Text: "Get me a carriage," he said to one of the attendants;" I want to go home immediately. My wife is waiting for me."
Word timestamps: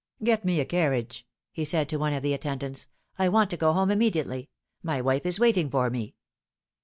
"Get 0.23 0.43
me 0.43 0.59
a 0.59 0.65
carriage," 0.65 1.27
he 1.51 1.63
said 1.63 1.87
to 1.89 1.97
one 1.97 2.11
of 2.11 2.23
the 2.23 2.33
attendants;" 2.33 2.87
I 3.19 3.29
want 3.29 3.51
to 3.51 3.55
go 3.57 3.71
home 3.71 3.91
immediately. 3.91 4.49
My 4.81 4.99
wife 4.99 5.27
is 5.27 5.39
waiting 5.39 5.69
for 5.69 5.91
me." 5.91 6.15